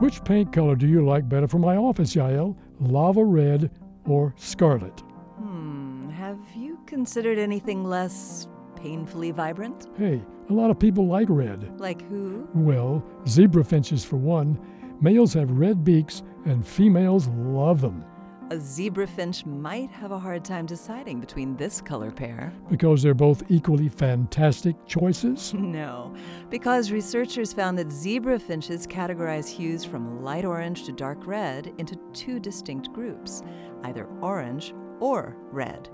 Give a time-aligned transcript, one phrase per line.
[0.00, 2.56] Which paint color do you like better for my office, Yael?
[2.80, 3.70] Lava red
[4.06, 5.00] or scarlet?
[5.38, 9.86] Hmm, have you considered anything less painfully vibrant?
[9.96, 10.20] Hey,
[10.50, 11.80] a lot of people like red.
[11.80, 12.46] Like who?
[12.54, 14.58] Well, zebra finches for one.
[15.00, 18.04] Males have red beaks and females love them.
[18.50, 22.52] A zebra finch might have a hard time deciding between this color pair.
[22.68, 25.54] Because they're both equally fantastic choices?
[25.74, 26.14] No,
[26.50, 31.98] because researchers found that zebra finches categorize hues from light orange to dark red into
[32.12, 33.42] two distinct groups
[33.82, 35.88] either orange or red.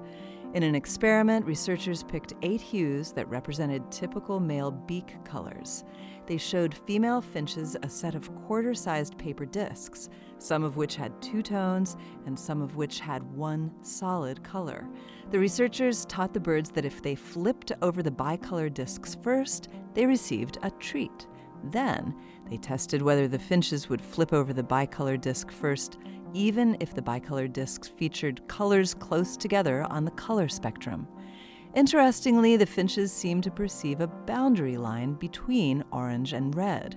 [0.53, 5.85] In an experiment, researchers picked eight hues that represented typical male beak colors.
[6.27, 10.09] They showed female finches a set of quarter sized paper discs,
[10.39, 11.97] some of which had two tones
[12.27, 14.89] and some of which had one solid color.
[15.31, 20.05] The researchers taught the birds that if they flipped over the bicolor discs first, they
[20.05, 21.29] received a treat.
[21.63, 22.17] Then,
[22.49, 25.99] they tested whether the finches would flip over the bicolor disc first
[26.35, 31.07] even if the bicolor discs featured colors close together on the color spectrum.
[31.75, 36.97] Interestingly, the finches seemed to perceive a boundary line between orange and red.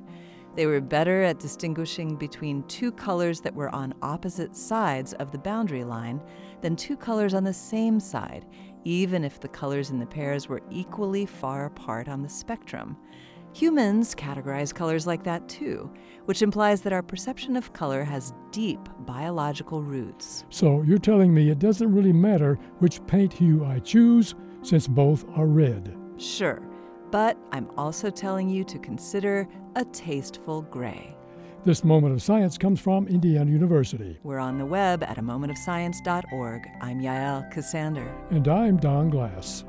[0.55, 5.39] They were better at distinguishing between two colors that were on opposite sides of the
[5.39, 6.21] boundary line
[6.61, 8.45] than two colors on the same side,
[8.83, 12.97] even if the colors in the pairs were equally far apart on the spectrum.
[13.53, 15.91] Humans categorize colors like that too,
[16.25, 20.43] which implies that our perception of color has deep biological roots.
[20.49, 25.25] So you're telling me it doesn't really matter which paint hue I choose since both
[25.35, 25.95] are red?
[26.17, 26.63] Sure,
[27.11, 31.15] but I'm also telling you to consider a tasteful gray.
[31.63, 34.17] This moment of science comes from Indiana University.
[34.23, 36.67] We're on the web at a momentofscience.org.
[36.81, 38.11] I'm Yael Ksander.
[38.31, 39.63] And I'm Don Glass.